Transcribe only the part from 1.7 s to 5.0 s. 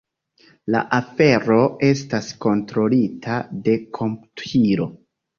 estas kontrolita de komputilo.